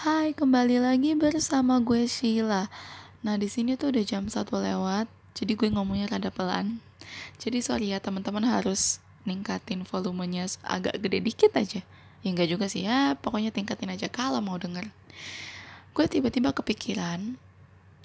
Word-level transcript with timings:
Hai, 0.00 0.32
kembali 0.32 0.80
lagi 0.80 1.12
bersama 1.12 1.76
gue 1.76 2.08
Sheila. 2.08 2.72
Nah, 3.20 3.36
di 3.36 3.52
sini 3.52 3.76
tuh 3.76 3.92
udah 3.92 4.00
jam 4.00 4.32
1 4.32 4.48
lewat, 4.48 5.12
jadi 5.36 5.52
gue 5.52 5.68
ngomongnya 5.76 6.16
rada 6.16 6.32
pelan. 6.32 6.80
Jadi 7.36 7.60
sorry 7.60 7.92
ya 7.92 8.00
teman-teman 8.00 8.40
harus 8.48 9.04
ningkatin 9.28 9.84
volumenya 9.84 10.48
agak 10.64 11.04
gede 11.04 11.20
dikit 11.20 11.52
aja. 11.52 11.84
Ya 12.24 12.28
enggak 12.32 12.48
juga 12.48 12.64
sih 12.72 12.88
ya, 12.88 13.12
pokoknya 13.20 13.52
tingkatin 13.52 13.92
aja 13.92 14.08
kalau 14.08 14.40
mau 14.40 14.56
denger. 14.56 14.88
Gue 15.92 16.08
tiba-tiba 16.08 16.56
kepikiran, 16.56 17.36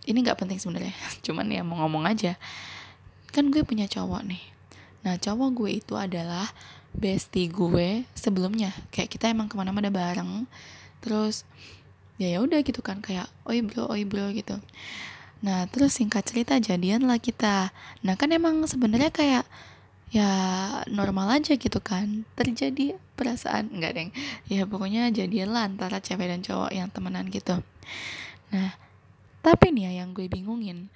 ini 0.04 0.18
nggak 0.20 0.36
penting 0.36 0.60
sebenarnya, 0.60 0.92
cuman 1.32 1.48
ya 1.48 1.64
mau 1.64 1.80
ngomong 1.80 2.12
aja. 2.12 2.36
Kan 3.32 3.56
gue 3.56 3.64
punya 3.64 3.88
cowok 3.88 4.28
nih. 4.28 4.44
Nah, 5.08 5.16
cowok 5.16 5.64
gue 5.64 5.80
itu 5.80 5.96
adalah 5.96 6.52
bestie 6.92 7.48
gue 7.48 8.04
sebelumnya. 8.12 8.76
Kayak 8.92 9.16
kita 9.16 9.32
emang 9.32 9.48
ke 9.48 9.56
mana-mana 9.56 9.88
bareng. 9.88 10.44
Terus 11.00 11.48
ya 12.16 12.28
ya 12.32 12.40
udah 12.40 12.60
gitu 12.64 12.80
kan 12.80 13.04
kayak 13.04 13.28
oi 13.44 13.60
bro 13.60 13.92
oi 13.92 14.08
bro 14.08 14.32
gitu. 14.32 14.56
Nah 15.44 15.68
terus 15.68 16.00
singkat 16.00 16.24
cerita 16.24 16.56
jadian 16.58 17.06
lah 17.06 17.20
kita. 17.20 17.76
Nah 18.02 18.16
kan 18.16 18.32
emang 18.32 18.64
sebenarnya 18.66 19.12
kayak 19.12 19.46
ya 20.14 20.32
normal 20.88 21.42
aja 21.42 21.60
gitu 21.60 21.82
kan 21.84 22.24
terjadi 22.40 22.96
perasaan 23.20 23.76
enggak 23.76 23.92
deng. 24.00 24.10
Ya 24.48 24.64
pokoknya 24.64 25.12
jadian 25.12 25.52
lah 25.52 25.68
antara 25.68 26.00
cewek 26.00 26.32
dan 26.32 26.40
cowok 26.40 26.72
yang 26.72 26.88
temenan 26.88 27.28
gitu. 27.28 27.60
Nah 28.56 28.72
tapi 29.44 29.76
nih 29.76 29.92
ya 29.92 30.02
yang 30.04 30.16
gue 30.16 30.26
bingungin 30.26 30.90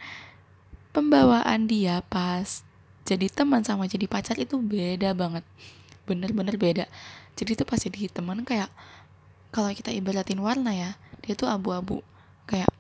pembawaan 0.90 1.70
dia 1.70 2.02
pas 2.02 2.66
jadi 3.06 3.30
teman 3.30 3.62
sama 3.62 3.86
jadi 3.86 4.08
pacar 4.08 4.40
itu 4.40 4.56
beda 4.58 5.12
banget. 5.14 5.44
Bener-bener 6.08 6.56
beda. 6.56 6.86
Jadi 7.36 7.60
tuh 7.60 7.68
pas 7.68 7.78
jadi 7.78 8.08
teman 8.10 8.42
kayak 8.48 8.72
kalau 9.50 9.70
kita 9.74 9.90
ibaratin 9.90 10.42
warna 10.42 10.74
ya 10.74 10.92
dia 11.24 11.34
tuh 11.36 11.48
abu-abu. 11.50 12.04
Kayak 12.50 12.72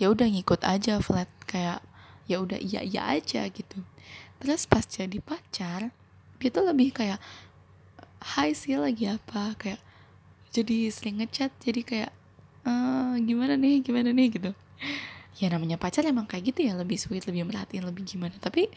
ya 0.00 0.10
udah 0.10 0.26
ngikut 0.26 0.62
aja 0.64 0.98
flat. 1.00 1.28
Kayak 1.44 1.84
ya 2.28 2.44
udah 2.44 2.60
iya 2.60 2.84
iya 2.84 3.02
aja 3.16 3.48
gitu. 3.48 3.80
Terus 4.38 4.68
pas 4.68 4.84
jadi 4.84 5.18
pacar 5.18 5.90
dia 6.38 6.50
tuh 6.54 6.62
lebih 6.70 6.94
kayak 6.94 7.18
hai 8.36 8.54
sih 8.54 8.78
lagi 8.78 9.10
apa? 9.10 9.56
Kayak 9.58 9.80
jadi 10.54 10.92
sering 10.92 11.24
ngechat 11.24 11.50
jadi 11.58 11.80
kayak 11.82 12.12
uh, 12.68 13.18
gimana 13.18 13.58
nih 13.58 13.82
gimana 13.82 14.14
nih? 14.14 14.28
Gitu. 14.38 14.50
Ya 15.38 15.50
namanya 15.50 15.78
pacar 15.78 16.06
emang 16.06 16.26
kayak 16.26 16.54
gitu 16.54 16.66
ya 16.66 16.74
lebih 16.78 16.98
sweet 16.98 17.26
lebih 17.26 17.48
merhatiin 17.48 17.82
lebih 17.82 18.06
gimana. 18.06 18.36
Tapi 18.38 18.70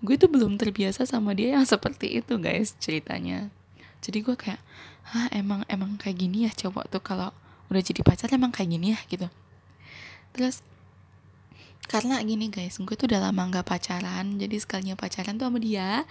gue 0.00 0.16
tuh 0.16 0.28
belum 0.32 0.56
terbiasa 0.56 1.04
sama 1.04 1.32
dia 1.32 1.56
yang 1.56 1.64
seperti 1.72 2.20
itu 2.20 2.36
guys 2.36 2.76
ceritanya. 2.76 3.48
Jadi 4.00 4.24
gue 4.24 4.36
kayak 4.36 4.60
ah 5.10 5.28
emang 5.32 5.64
emang 5.66 5.96
kayak 5.96 6.20
gini 6.20 6.44
ya 6.48 6.52
coba 6.52 6.84
tuh 6.88 7.00
kalau 7.00 7.32
udah 7.70 7.82
jadi 7.82 8.00
pacar 8.02 8.28
emang 8.34 8.50
kayak 8.50 8.68
gini 8.74 8.92
ya 8.92 9.00
gitu. 9.06 9.26
Terus 10.34 10.66
karena 11.90 12.22
gini 12.22 12.50
guys 12.50 12.78
gue 12.78 12.94
tuh 12.94 13.10
udah 13.10 13.30
lama 13.30 13.50
nggak 13.50 13.66
pacaran 13.66 14.38
jadi 14.38 14.56
sekalinya 14.62 14.94
pacaran 14.94 15.34
tuh 15.34 15.50
sama 15.50 15.58
dia 15.62 16.04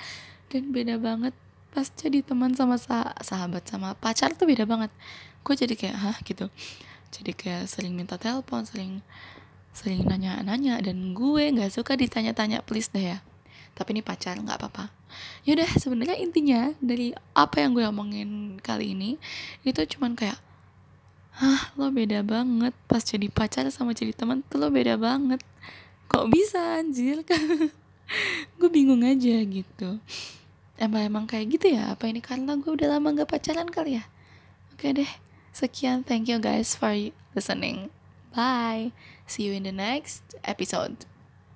dan 0.49 0.71
beda 0.71 0.95
banget. 0.97 1.35
Pas 1.69 1.85
jadi 1.93 2.25
teman 2.25 2.57
sama 2.57 2.81
sah 2.81 3.13
sahabat 3.21 3.67
sama 3.69 3.93
pacar 3.93 4.33
tuh 4.33 4.49
beda 4.49 4.65
banget. 4.65 4.89
Gue 5.45 5.53
jadi 5.53 5.75
kayak 5.77 5.97
hah? 5.99 6.17
gitu. 6.25 6.49
Jadi 7.13 7.31
kayak 7.35 7.69
sering 7.69 7.93
minta 7.93 8.17
telepon 8.17 8.65
sering 8.65 9.03
sering 9.75 10.03
nanya-nanya 10.07 10.81
dan 10.81 11.13
gue 11.13 11.43
nggak 11.53 11.69
suka 11.69 11.93
ditanya-tanya 11.93 12.65
please 12.65 12.89
deh 12.89 13.15
ya 13.15 13.19
tapi 13.79 13.95
ini 13.95 14.03
pacar 14.03 14.35
nggak 14.35 14.59
apa-apa. 14.59 14.91
Yaudah 15.47 15.71
sebenarnya 15.79 16.19
intinya 16.19 16.75
dari 16.83 17.15
apa 17.31 17.63
yang 17.63 17.71
gue 17.71 17.87
omongin 17.87 18.59
kali 18.59 18.91
ini 18.91 19.15
itu 19.63 19.79
cuman 19.95 20.19
kayak 20.19 20.35
Hah, 21.39 21.71
lo 21.79 21.87
beda 21.87 22.19
banget 22.19 22.75
pas 22.91 22.99
jadi 22.99 23.31
pacar 23.31 23.63
sama 23.71 23.95
jadi 23.95 24.11
teman 24.11 24.43
tuh 24.43 24.59
lo 24.59 24.67
beda 24.67 24.99
banget. 24.99 25.39
Kok 26.11 26.27
bisa 26.27 26.83
anjir? 26.83 27.23
gue 28.59 28.69
bingung 28.69 29.07
aja 29.07 29.39
gitu. 29.47 30.03
Emang 30.75 31.07
emang 31.07 31.23
kayak 31.23 31.55
gitu 31.55 31.79
ya? 31.79 31.95
Apa 31.95 32.11
ini 32.11 32.19
karena 32.19 32.59
gue 32.59 32.67
udah 32.67 32.99
lama 32.99 33.15
gak 33.15 33.31
pacaran 33.31 33.71
kali 33.71 34.03
ya? 34.03 34.03
Oke 34.75 34.91
deh. 34.91 35.11
Sekian, 35.55 36.03
thank 36.03 36.27
you 36.27 36.43
guys 36.43 36.75
for 36.75 36.91
listening. 37.31 37.87
Bye. 38.35 38.91
See 39.23 39.47
you 39.47 39.55
in 39.55 39.63
the 39.63 39.71
next 39.71 40.35
episode. 40.43 41.07